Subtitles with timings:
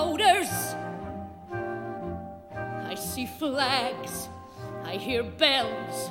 [0.00, 0.50] voters.
[2.92, 4.28] I see flags,
[4.84, 6.10] I hear bells.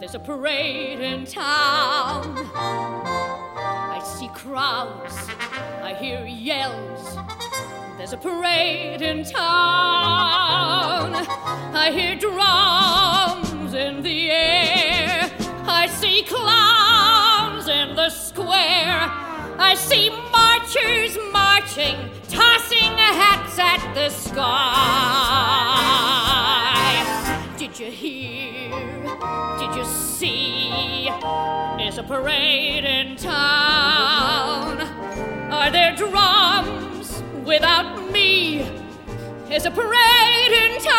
[0.00, 2.34] There's a parade in town.
[3.96, 5.14] I see crowds,
[5.88, 7.16] I hear yells.
[7.96, 11.14] There's a parade in town.
[11.84, 15.30] I hear drums in the air.
[15.64, 18.98] I see clowns in the square.
[19.68, 22.19] I see marchers marching
[23.94, 24.46] the sky.
[27.58, 28.70] Did you hear?
[29.58, 31.10] Did you see?
[31.76, 34.80] There's a parade in town.
[35.50, 38.68] Are there drums without me?
[39.48, 40.96] There's a parade in town.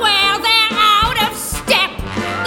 [0.00, 1.90] Well, they're out of step.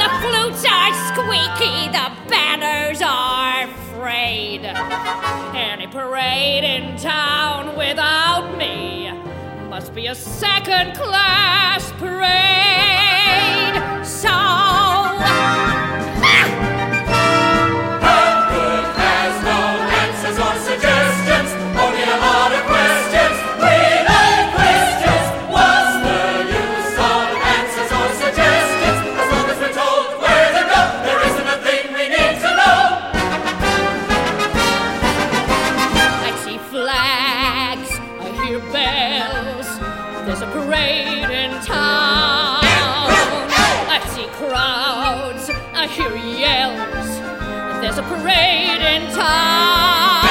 [0.01, 1.89] The flutes are squeaky.
[1.89, 4.65] The banners are frayed.
[5.55, 7.46] Any parade in town
[10.07, 12.46] a second class parade.
[40.27, 42.59] There's a parade in town.
[42.61, 47.19] I see crowds, I hear yells.
[47.79, 50.25] There's a parade in town.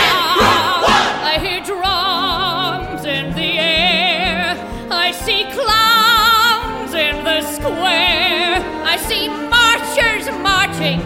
[1.24, 4.54] I hear drums in the air.
[4.90, 8.62] I see clowns in the square.
[8.84, 11.00] I see marchers marching,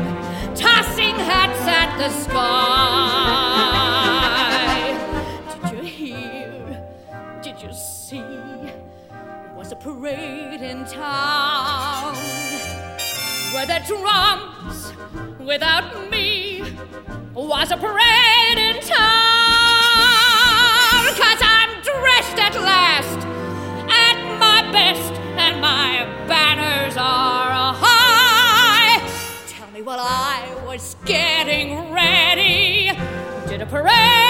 [0.56, 3.09] tossing hats at the sky.
[7.62, 8.24] You see?
[9.54, 12.14] Was a parade in town
[13.52, 14.94] where the drums
[15.38, 16.62] without me
[17.34, 18.96] was a parade in town.
[21.20, 23.26] Cause I'm dressed at last
[23.90, 29.06] at my best and my banners are high.
[29.48, 32.92] Tell me while I was getting ready,
[33.46, 34.29] did a parade